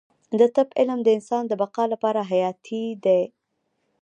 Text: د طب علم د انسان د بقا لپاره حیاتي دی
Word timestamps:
د 0.39 0.41
طب 0.55 0.67
علم 0.79 0.99
د 1.03 1.07
انسان 1.17 1.43
د 1.47 1.53
بقا 1.61 1.83
لپاره 1.93 2.21
حیاتي 2.31 2.83
دی 3.05 3.21